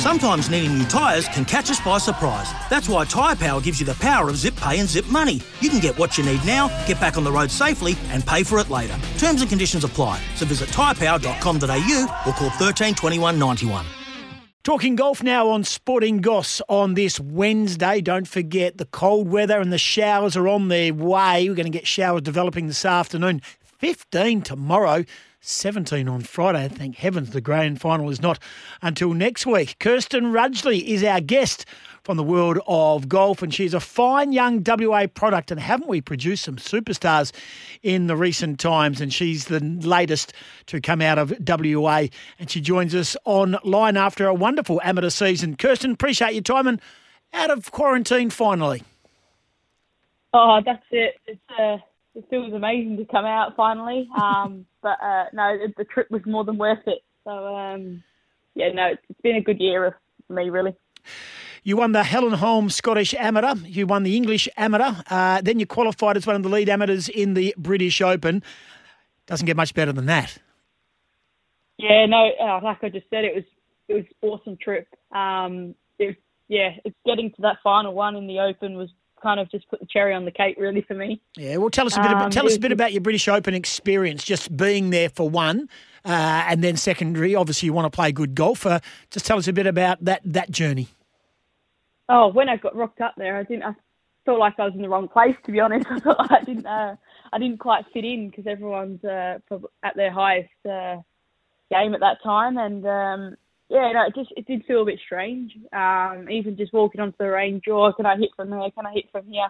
[0.00, 2.50] Sometimes needing new tyres can catch us by surprise.
[2.70, 5.42] That's why Tyre Power gives you the power of zip pay and zip money.
[5.60, 8.42] You can get what you need now, get back on the road safely, and pay
[8.42, 8.96] for it later.
[9.18, 10.18] Terms and conditions apply.
[10.36, 13.84] So visit tyrepower.com.au or call 13 21 91.
[14.62, 18.00] Talking golf now on Sporting Goss on this Wednesday.
[18.00, 21.46] Don't forget the cold weather and the showers are on their way.
[21.46, 23.42] We're going to get showers developing this afternoon.
[23.80, 25.06] 15 tomorrow.
[25.40, 26.68] 17 on Friday.
[26.68, 28.38] Thank heavens the grand final is not
[28.82, 29.76] until next week.
[29.80, 31.64] Kirsten Rudgley is our guest
[32.02, 35.50] from the world of golf, and she's a fine young WA product.
[35.50, 37.32] And haven't we produced some superstars
[37.82, 39.00] in the recent times?
[39.00, 40.34] And she's the latest
[40.66, 45.56] to come out of WA, and she joins us online after a wonderful amateur season.
[45.56, 46.82] Kirsten, appreciate your time and
[47.32, 48.82] out of quarantine finally.
[50.34, 51.14] Oh, that's it.
[51.26, 51.78] It's uh,
[52.20, 54.08] it feels amazing to come out finally.
[54.20, 57.02] Um, but uh, no, the trip was more than worth it.
[57.24, 58.02] So um,
[58.54, 59.96] yeah, no, it's been a good year
[60.26, 60.74] for me, really.
[61.62, 63.54] You won the Helen Holmes Scottish Amateur.
[63.66, 65.02] You won the English Amateur.
[65.10, 68.42] Uh, then you qualified as one of the lead amateurs in the British Open.
[69.26, 70.38] Doesn't get much better than that.
[71.78, 73.44] Yeah, no, uh, like I just said, it was
[73.88, 74.86] it was awesome trip.
[75.12, 76.16] Um, it,
[76.48, 78.90] yeah, it's getting to that final one in the Open was
[79.20, 81.20] kind of just put the cherry on the cake, really, for me.
[81.36, 82.10] Yeah, well, tell us a bit.
[82.10, 85.28] About, um, tell us a bit about your British Open experience, just being there for
[85.28, 85.68] one,
[86.04, 87.34] uh, and then secondary.
[87.34, 88.66] Obviously, you want to play good golf.
[88.66, 90.88] Uh, just tell us a bit about that that journey.
[92.08, 93.62] Oh, when I got rocked up there, I didn't.
[93.62, 93.74] I
[94.24, 95.36] felt like I was in the wrong place.
[95.46, 96.66] To be honest, I thought I didn't.
[96.66, 96.96] Uh,
[97.32, 99.38] I didn't quite fit in because everyone's uh,
[99.84, 100.96] at their highest uh,
[101.70, 103.36] game at that time, and um,
[103.70, 105.52] yeah, no, it just it did feel a bit strange.
[105.72, 108.70] Um, even just walking onto the range, or can I hit from there?
[108.72, 109.46] Can I hit from here?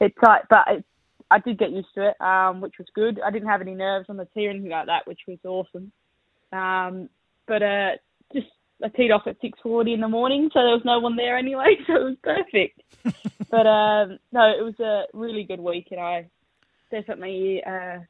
[0.00, 0.84] It's like, but it,
[1.30, 3.20] I did get used to it, um, which was good.
[3.24, 5.92] I didn't have any nerves on the tee or anything like that, which was awesome.
[6.52, 7.08] Um,
[7.46, 7.90] but uh,
[8.34, 8.48] just
[8.82, 11.76] I teed off at 6:40 in the morning, so there was no one there anyway,
[11.86, 12.82] so it was perfect.
[13.50, 16.26] but um, no, it was a really good week, and I
[16.90, 18.00] definitely uh,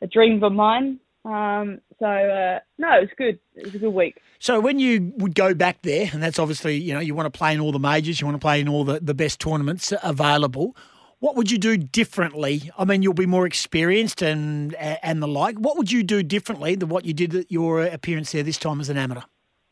[0.00, 1.00] a dream of mine.
[1.24, 3.38] Um, so uh, no, it was good.
[3.54, 4.20] It was a good week.
[4.40, 7.36] So when you would go back there, and that's obviously you know you want to
[7.36, 9.92] play in all the majors, you want to play in all the, the best tournaments
[10.02, 10.76] available.
[11.20, 12.72] What would you do differently?
[12.76, 15.56] I mean, you'll be more experienced and and the like.
[15.56, 18.80] What would you do differently than what you did at your appearance there this time
[18.80, 19.22] as an amateur?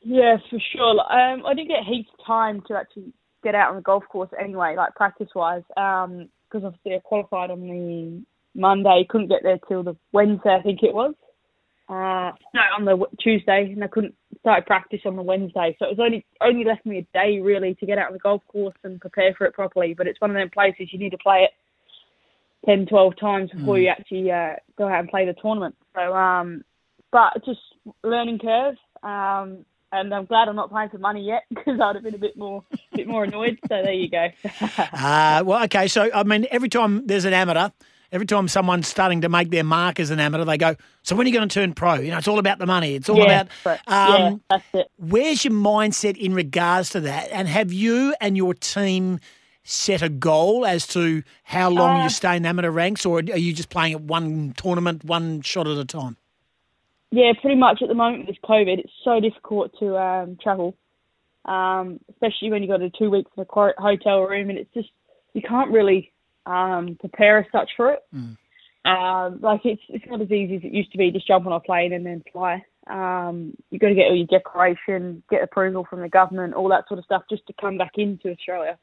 [0.02, 1.00] Yeah, for sure.
[1.00, 3.12] Um, I didn't get heaps of time to actually
[3.42, 7.50] get out on the golf course anyway, like practice wise, because um, obviously I qualified
[7.50, 8.22] on the
[8.54, 11.14] Monday, couldn't get there till the Wednesday, I think it was.
[11.90, 15.74] Uh, no, on the Tuesday, and I couldn't start practice on the Wednesday.
[15.78, 18.20] So it was only only left me a day really to get out on the
[18.20, 19.94] golf course and prepare for it properly.
[19.94, 21.50] But it's one of them places you need to play it
[22.66, 23.82] 10, 12 times before mm.
[23.82, 25.74] you actually uh, go out and play the tournament.
[25.96, 26.62] So, um,
[27.10, 27.60] but just
[28.04, 28.76] learning curve.
[29.02, 32.18] Um, and I'm glad I'm not playing for money yet because I'd have been a
[32.18, 32.62] bit more,
[32.94, 33.58] bit more annoyed.
[33.62, 34.28] So there you go.
[34.78, 35.88] uh, well, okay.
[35.88, 37.70] So I mean, every time there's an amateur,
[38.12, 41.26] every time someone's starting to make their mark as an amateur, they go, "So when
[41.26, 42.94] are you going to turn pro?" You know, it's all about the money.
[42.94, 43.78] It's all yeah, about.
[43.86, 44.90] Um, yeah, that's it.
[44.96, 47.30] Where's your mindset in regards to that?
[47.30, 49.20] And have you and your team
[49.62, 53.22] set a goal as to how long uh, you stay in amateur ranks, or are
[53.22, 56.16] you just playing at one tournament, one shot at a time?
[57.12, 60.76] Yeah, pretty much at the moment with COVID, it's so difficult to um, travel,
[61.44, 64.90] um, especially when you've got a two weeks in a hotel room, and it's just
[65.34, 66.12] you can't really
[66.46, 68.00] um, prepare as such for it.
[68.14, 68.36] Mm.
[68.84, 71.10] Um, like it's it's not as easy as it used to be.
[71.10, 72.64] Just jump on a plane and then fly.
[72.86, 76.88] Um, you've got to get all your declaration, get approval from the government, all that
[76.88, 78.78] sort of stuff, just to come back into Australia.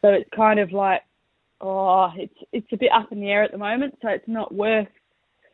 [0.00, 1.02] So it's kind of like,
[1.60, 3.98] oh, it's it's a bit up in the air at the moment.
[4.00, 4.88] So it's not worth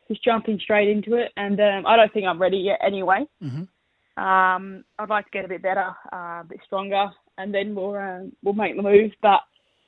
[0.07, 1.31] just jumping straight into it.
[1.35, 3.25] And um, I don't think I'm ready yet anyway.
[3.43, 4.23] Mm-hmm.
[4.23, 7.07] Um, I'd like to get a bit better, uh, a bit stronger,
[7.37, 9.11] and then we'll uh, we'll make the move.
[9.21, 9.41] But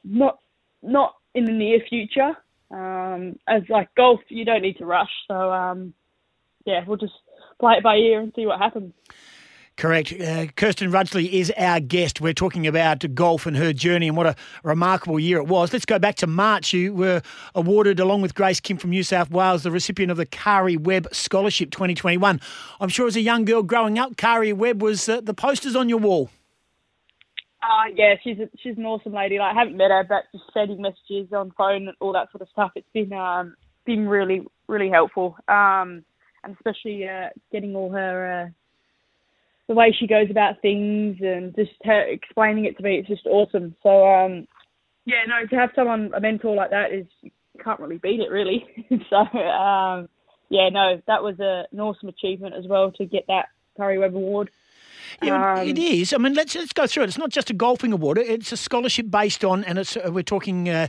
[0.03, 0.39] not
[0.81, 2.31] not in the near future.
[2.71, 5.11] Um, as like golf, you don't need to rush.
[5.27, 5.93] So um,
[6.65, 7.13] yeah, we'll just
[7.59, 8.93] play it by ear and see what happens.
[9.77, 10.13] Correct.
[10.13, 12.21] Uh, Kirsten Rudgley is our guest.
[12.21, 15.73] We're talking about golf and her journey and what a remarkable year it was.
[15.73, 16.71] Let's go back to March.
[16.73, 17.21] You were
[17.55, 21.07] awarded, along with Grace Kim from New South Wales, the recipient of the Karrie Webb
[21.11, 22.39] Scholarship 2021.
[22.79, 25.89] I'm sure as a young girl growing up, Karrie Webb was uh, the posters on
[25.89, 26.29] your wall.
[27.63, 29.37] Uh, yeah, she's a, she's an awesome lady.
[29.37, 32.41] Like, I haven't met her, but just sending messages on phone and all that sort
[32.41, 32.71] of stuff.
[32.75, 33.55] It's been um,
[33.85, 36.03] been really really helpful, um,
[36.43, 38.49] and especially uh, getting all her uh,
[39.67, 42.97] the way she goes about things and just her explaining it to me.
[42.97, 43.75] It's just awesome.
[43.83, 44.47] So um,
[45.05, 47.31] yeah, no, to have someone a mentor like that is you
[47.63, 48.65] can't really beat it, really.
[49.09, 50.09] so um,
[50.49, 53.45] yeah, no, that was a, an awesome achievement as well to get that
[53.79, 54.49] Karrie Webb Award.
[55.21, 56.13] Yeah, um, it is.
[56.13, 57.07] I mean, let's let's go through it.
[57.07, 58.17] It's not just a golfing award.
[58.17, 60.69] It's a scholarship based on, and it's uh, we're talking.
[60.69, 60.87] Uh,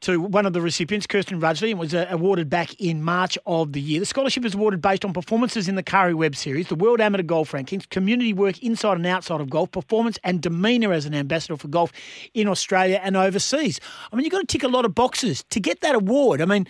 [0.00, 3.72] to one of the recipients, Kirsten Rudgley, and was uh, awarded back in March of
[3.72, 4.00] the year.
[4.00, 7.24] The scholarship is awarded based on performances in the Karrie Webb Series, the World Amateur
[7.24, 11.56] Golf Rankings, community work inside and outside of golf, performance and demeanour as an ambassador
[11.56, 11.92] for golf
[12.32, 13.80] in Australia and overseas.
[14.12, 16.40] I mean, you've got to tick a lot of boxes to get that award.
[16.40, 16.68] I mean,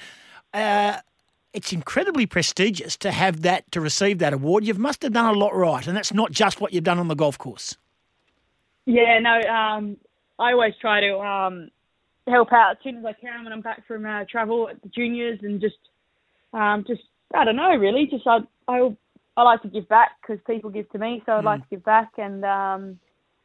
[0.54, 0.98] uh,
[1.52, 4.64] it's incredibly prestigious to have that to receive that award.
[4.64, 7.08] You've must have done a lot right, and that's not just what you've done on
[7.08, 7.76] the golf course.
[8.84, 9.96] Yeah, no, um,
[10.38, 11.70] I always try to um,
[12.26, 14.88] help out as soon as I can when I'm back from uh, travel at the
[14.88, 15.76] juniors, and just,
[16.52, 17.02] um, just
[17.34, 18.94] I don't know, really, just I I,
[19.36, 21.44] I like to give back because people give to me, so I'd mm.
[21.44, 22.98] like to give back, and um,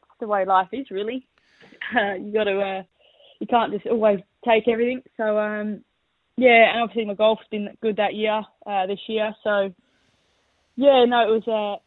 [0.03, 1.25] it's the way life is, really.
[1.93, 2.83] You got to, uh,
[3.39, 5.03] you can't just always take everything.
[5.17, 5.83] So um,
[6.37, 9.35] yeah, and obviously my golf's been good that year, uh, this year.
[9.43, 9.73] So
[10.75, 11.47] yeah, no, it was.
[11.47, 11.81] Uh,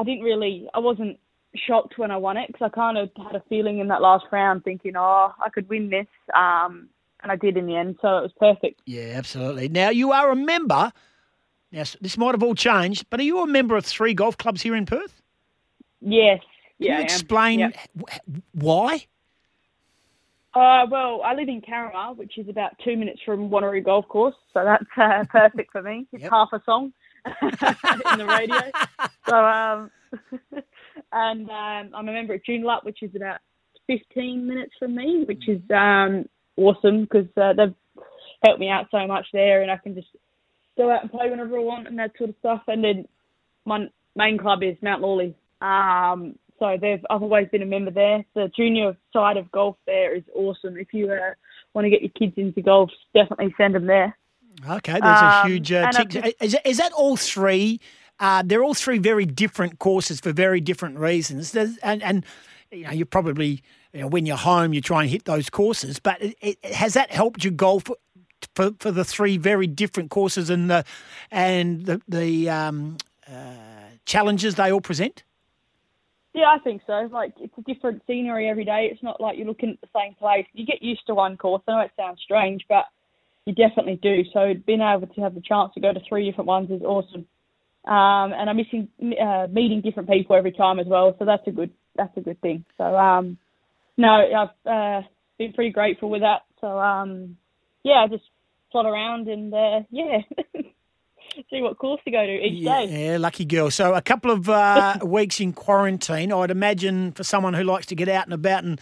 [0.00, 1.18] I didn't really, I wasn't
[1.54, 4.24] shocked when I won it because I kind of had a feeling in that last
[4.30, 6.88] round, thinking, oh, I could win this, um,
[7.22, 7.98] and I did in the end.
[8.00, 8.80] So it was perfect.
[8.86, 9.68] Yeah, absolutely.
[9.68, 10.92] Now you are a member.
[11.72, 14.62] Now this might have all changed, but are you a member of three golf clubs
[14.62, 15.20] here in Perth?
[16.00, 16.40] Yes.
[16.78, 17.76] Can yeah, you explain yep.
[18.52, 19.06] why?
[20.52, 24.34] Uh, well, I live in Carramar, which is about two minutes from Wanneroo Golf Course,
[24.52, 26.08] so that's uh, perfect for me.
[26.12, 26.32] It's yep.
[26.32, 26.92] half a song
[27.42, 28.56] in the radio.
[29.28, 29.90] So, um,
[31.12, 33.38] and um, I'm a member at Joondalup, which is about
[33.86, 36.24] 15 minutes from me, which is um,
[36.56, 38.04] awesome because uh, they've
[38.42, 40.08] helped me out so much there, and I can just
[40.76, 42.62] go out and play whenever I want and that sort of stuff.
[42.66, 43.06] And then
[43.64, 43.86] my
[44.16, 48.24] main club is Mount Lawley, um, so they've I've always been a member there.
[48.34, 50.76] The junior side of golf there is awesome.
[50.76, 51.34] If you uh,
[51.74, 54.16] want to get your kids into golf, definitely send them there.
[54.68, 56.08] Okay, there's a um, huge uh, tick.
[56.10, 57.80] Just, is, is that all three?
[58.20, 61.52] Uh, they're all three very different courses for very different reasons.
[61.52, 62.26] There's, and, and
[62.70, 63.62] you know, you probably
[63.94, 65.98] you know, when you're home, you try and hit those courses.
[65.98, 67.84] But it, it, has that helped you golf
[68.54, 70.84] for, for the three very different courses and the
[71.30, 73.54] and the, the um, uh,
[74.04, 75.24] challenges they all present?
[76.32, 77.08] Yeah, I think so.
[77.12, 78.88] Like it's a different scenery every day.
[78.90, 80.46] It's not like you're looking at the same place.
[80.52, 81.62] You get used to one course.
[81.66, 82.84] I know it sounds strange, but
[83.46, 84.22] you definitely do.
[84.32, 87.26] So being able to have the chance to go to three different ones is awesome.
[87.84, 88.88] Um, and I'm missing
[89.20, 91.16] uh, meeting different people every time as well.
[91.18, 92.64] So that's a good that's a good thing.
[92.78, 93.36] So um,
[93.96, 95.06] no, I've uh,
[95.38, 96.42] been pretty grateful with that.
[96.60, 97.36] So um,
[97.82, 98.24] yeah, I just
[98.70, 100.18] plot around and uh, yeah.
[101.48, 103.06] see what course to go to each yeah, day.
[103.06, 103.70] Yeah, lucky girl.
[103.70, 107.94] So a couple of uh, weeks in quarantine, I'd imagine for someone who likes to
[107.94, 108.80] get out and about and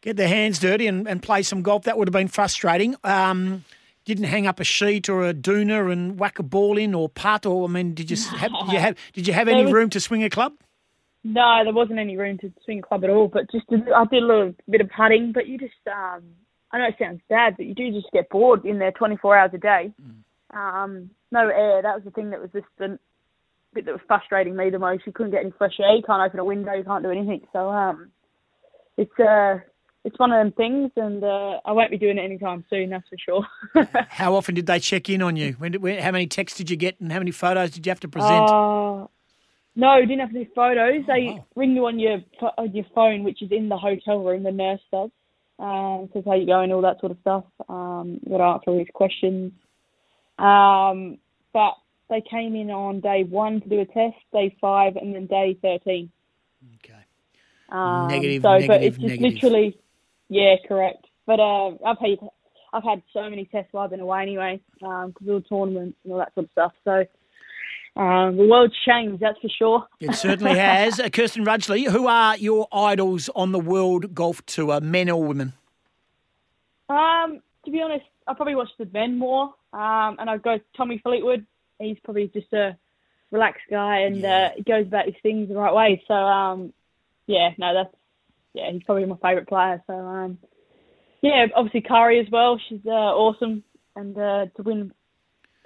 [0.00, 2.96] get their hands dirty and, and play some golf, that would have been frustrating.
[3.04, 3.64] Um,
[4.04, 7.44] didn't hang up a sheet or a doona and whack a ball in or putt
[7.44, 9.90] or I mean, did you have did you have did you have any was, room
[9.90, 10.54] to swing a club?
[11.24, 13.28] No, there wasn't any room to swing a club at all.
[13.28, 16.22] But just I did a little bit of putting, but you just um,
[16.72, 19.50] I know it sounds bad, but you do just get bored in there 24 hours
[19.54, 19.92] a day.
[20.00, 20.56] Mm.
[20.56, 21.82] Um, no air.
[21.82, 22.98] That was the thing that was just the
[23.74, 25.06] bit that was frustrating me the most.
[25.06, 25.96] You couldn't get any fresh air.
[25.96, 26.72] You can't open a window.
[26.72, 27.42] You can't do anything.
[27.52, 28.10] So um,
[28.96, 29.58] it's uh,
[30.04, 32.90] it's one of them things, and uh, I won't be doing it anytime soon.
[32.90, 33.86] That's for sure.
[34.08, 35.52] how often did they check in on you?
[35.58, 38.00] When, when, how many texts did you get, and how many photos did you have
[38.00, 38.48] to present?
[38.50, 39.06] Uh,
[39.76, 41.02] no, didn't have to do photos.
[41.08, 41.46] Oh, they wow.
[41.54, 42.20] ring you on your
[42.56, 44.42] on your phone, which is in the hotel room.
[44.42, 45.10] The nurse does.
[45.60, 47.44] Um, says how you going, and all that sort of stuff.
[47.68, 49.52] Um, got to answer all these questions.
[50.38, 51.18] Um,
[51.52, 51.74] but
[52.08, 55.58] they came in on day one to do a test, day five, and then day
[55.60, 56.10] 13.
[56.76, 56.94] Okay.
[57.70, 59.42] Um, negative, so, negative, but it's just negative.
[59.42, 59.80] literally,
[60.28, 61.06] yeah, correct.
[61.26, 62.18] But uh, I've had
[62.72, 66.18] I've had so many tests while I've been away anyway, because um, tournaments and all
[66.18, 66.72] that sort of stuff.
[66.84, 67.04] So
[68.00, 69.86] um, the world's changed, that's for sure.
[70.00, 71.00] It certainly has.
[71.00, 75.52] Uh, Kirsten Rudgley, who are your idols on the World Golf Tour, men or women?
[76.88, 79.54] Um, to be honest, I probably watch the men more.
[79.74, 81.46] Um, and I'd go Tommy Fleetwood.
[81.78, 82.76] He's probably just a
[83.30, 86.02] relaxed guy, and uh, he goes about his things the right way.
[86.08, 86.72] So um,
[87.26, 87.94] yeah, no, that's
[88.54, 89.82] yeah, he's probably my favourite player.
[89.86, 90.38] So um,
[91.20, 92.58] yeah, obviously Karrie as well.
[92.68, 93.62] She's uh, awesome,
[93.94, 94.92] and uh, to win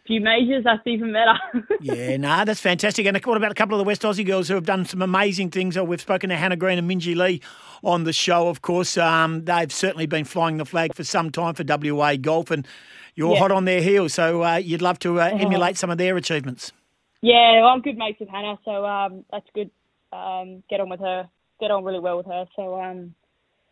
[0.07, 1.67] few majors, that's even better.
[1.81, 3.07] yeah, nah, that's fantastic.
[3.07, 5.51] And what about a couple of the West Aussie girls who have done some amazing
[5.51, 5.77] things?
[5.77, 7.41] Oh, we've spoken to Hannah Green and Minjee Lee
[7.85, 8.97] on the show, of course.
[8.99, 12.67] Um, they've certainly been flying the flag for some time for WA golf, and
[13.15, 13.39] you're Yeah.
[13.41, 14.15] hot on their heels.
[14.15, 15.37] So uh, you'd love to uh, Uh-huh.
[15.39, 16.73] emulate some of their achievements.
[17.21, 19.71] yeah, well, I'm good mates with Hannah, so um, that's good.
[20.13, 21.29] Um, get on with her,
[21.61, 22.45] get on really well with her.
[22.57, 23.15] So um,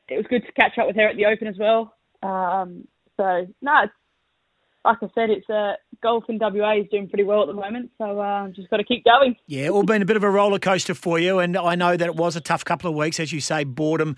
[0.09, 1.95] it was good to catch up with her at the Open as well.
[2.23, 3.93] Um, so no, it's,
[4.85, 7.91] like I said, it's uh, golf in WA is doing pretty well at the moment.
[7.99, 9.37] So uh, just got to keep going.
[9.47, 12.07] Yeah, all been a bit of a roller coaster for you, and I know that
[12.07, 14.17] it was a tough couple of weeks, as you say, boredom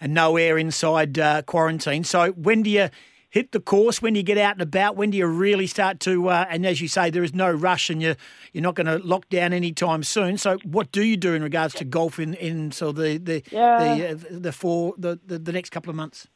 [0.00, 2.04] and no air inside uh, quarantine.
[2.04, 2.90] So when do you
[3.28, 4.00] hit the course?
[4.00, 4.96] When do you get out and about?
[4.96, 6.28] When do you really start to?
[6.28, 8.14] Uh, and as you say, there is no rush, and you
[8.52, 10.38] you're not going to lock down anytime soon.
[10.38, 13.78] So what do you do in regards to golf in in so the the Yeah.
[13.78, 16.28] the, uh, the four the, the the next couple of months?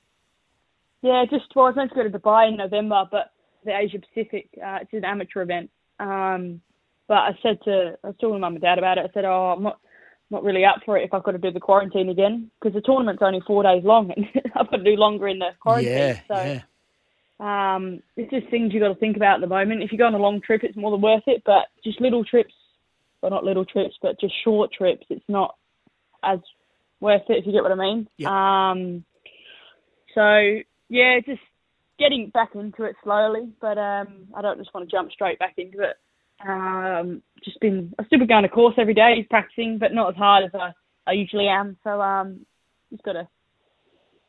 [1.03, 3.31] Yeah, just well, I was meant to go to Dubai in November, but
[3.69, 5.71] the Asia Pacific, uh, it's an amateur event.
[6.01, 6.61] Um,
[7.07, 9.07] but I said to, I was talking to mum and dad about it.
[9.09, 9.79] I said, oh, I'm not,
[10.31, 12.81] not really up for it if I've got to do the quarantine again because the
[12.81, 15.93] tournament's only four days long and I've got to do longer in the quarantine.
[15.93, 16.61] Yeah, so
[17.41, 17.75] yeah.
[17.77, 19.83] um, it's just things you've got to think about at the moment.
[19.83, 21.43] If you go on a long trip, it's more than worth it.
[21.45, 22.55] But just little trips,
[23.23, 25.57] well, not little trips, but just short trips, it's not
[26.23, 26.41] as
[27.01, 27.39] worth it.
[27.39, 28.09] If you get what I mean.
[28.17, 28.71] Yeah.
[28.71, 29.05] Um,
[30.15, 31.41] so yeah, just
[31.99, 33.49] getting back into it slowly.
[33.61, 35.97] But um, I don't just want to jump straight back into it.
[36.47, 40.17] Um, just been, I've still been going to course every day, practicing, but not as
[40.17, 40.73] hard as I,
[41.07, 41.77] I usually am.
[41.83, 42.47] So um,
[42.91, 43.29] just got to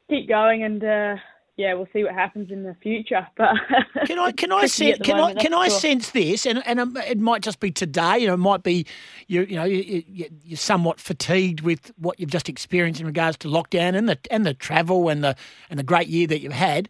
[0.10, 0.84] keep going and.
[0.84, 1.16] Uh,
[1.60, 3.28] yeah, we'll see what happens in the future.
[3.36, 3.50] But
[4.06, 5.80] Can I can I tricky sense at the can I can I sure.
[5.80, 8.86] sense this and and um, it might just be today you know it might be
[9.28, 10.04] you you know you,
[10.44, 14.46] you're somewhat fatigued with what you've just experienced in regards to lockdown and the and
[14.46, 15.36] the travel and the
[15.70, 16.88] and the great year that you've had.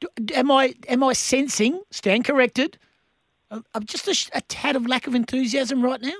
[0.00, 2.78] Do- Am I am I sensing stand corrected?
[3.50, 6.16] I'm just a, a tad of lack of enthusiasm right now.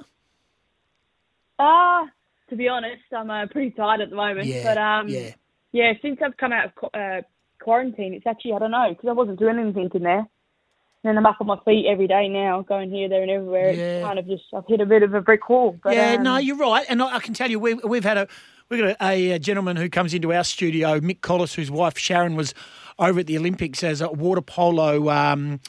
[1.58, 2.06] Ah,
[2.48, 4.46] to be honest, I'm uh, pretty tired at the moment.
[4.46, 5.30] Yeah, but um, yeah.
[5.72, 7.22] yeah, since I've come out of uh,
[7.60, 10.18] quarantine, it's actually I don't know because I wasn't doing anything in there.
[10.18, 13.70] And then I'm up on my feet every day now, going here, there, and everywhere.
[13.72, 13.98] Yeah.
[13.98, 15.78] It's kind of just I've hit a bit of a brick wall.
[15.82, 18.18] But, yeah, um, no, you're right, and I, I can tell you we've we've had
[18.18, 18.28] a
[18.68, 22.36] we've got a, a gentleman who comes into our studio, Mick Collis, whose wife Sharon
[22.36, 22.54] was
[22.98, 25.08] over at the Olympics as a water polo.
[25.10, 25.60] Um,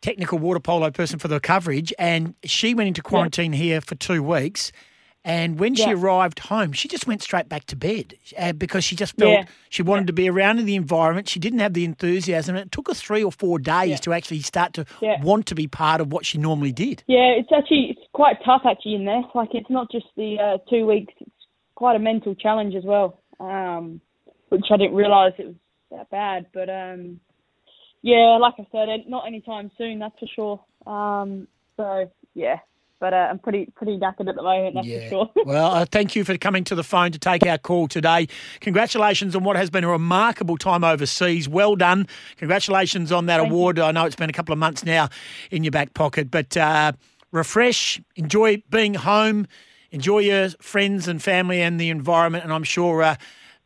[0.00, 4.20] Technical water polo person for the coverage, and she went into quarantine here for two
[4.20, 4.72] weeks.
[5.24, 8.96] And when she arrived home, she just went straight back to bed uh, because she
[8.96, 9.44] just felt Yeah.
[9.70, 11.28] she wanted to be around in the environment.
[11.28, 12.56] She didn't have the enthusiasm.
[12.56, 13.96] It took her three or four days Yeah.
[13.98, 15.22] to actually start to Yeah.
[15.22, 17.04] want to be part of what she normally did.
[17.06, 19.22] Yeah, it's actually it's quite tough actually in there.
[19.36, 21.30] Like it's not just the uh, two weeks; it's
[21.76, 23.20] quite a mental challenge as well.
[23.38, 24.00] Um,
[24.48, 25.54] which I didn't realise it was
[25.92, 26.46] that bad.
[26.52, 27.20] But um,
[28.02, 30.92] yeah, like I said, not anytime soon, that's for sure.
[30.92, 32.56] Um, so yeah,
[33.02, 35.30] but uh, I'm pretty pretty knackered at the moment, that's for sure.
[35.44, 38.28] well, uh, thank you for coming to the phone to take our call today.
[38.60, 41.48] Congratulations on what has been a remarkable time overseas.
[41.48, 42.06] Well done.
[42.36, 43.54] Congratulations on that Thank you.
[43.56, 43.78] award.
[43.80, 45.08] I know it's been a couple of months now
[45.50, 46.92] in your back pocket, but uh,
[47.32, 49.48] refresh, enjoy being home,
[49.90, 53.16] enjoy your friends and family and the environment, and I'm sure.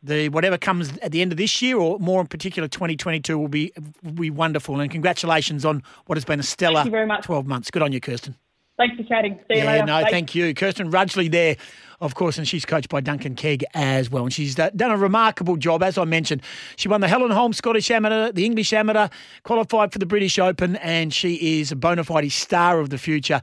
[0.07, 3.47] The whatever comes at the end of this year, or more in particular, 2022 will
[3.47, 3.71] be
[4.03, 4.79] will be wonderful.
[4.79, 7.25] And congratulations on what has been a stellar you very much.
[7.25, 7.69] 12 months.
[7.71, 8.35] Good on you, Kirsten.
[8.77, 9.39] Thanks for chatting.
[9.47, 9.85] See you Yeah, later.
[9.87, 10.09] no, Bye.
[10.11, 10.53] thank you.
[10.53, 11.55] Kirsten Rudgley there,
[11.99, 14.23] of course, and she's coached by Duncan Kegg as well.
[14.23, 16.43] And she's done a remarkable job, as I mentioned.
[16.75, 19.07] She won the Helen Holmes Scottish Amateur, the English Amateur,
[19.41, 23.41] qualified for the British Open, and she is a bona fide star of the future.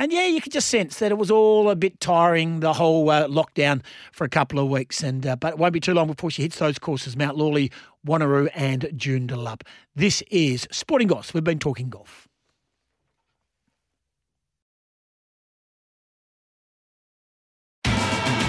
[0.00, 3.10] And yeah, you could just sense that it was all a bit tiring, the whole
[3.10, 5.02] uh, lockdown for a couple of weeks.
[5.02, 7.72] And uh, But it won't be too long before she hits those courses, Mount Lawley,
[8.06, 9.62] Wanneroo and Joondalup.
[9.96, 11.34] This is Sporting Goss.
[11.34, 12.27] We've been talking golf.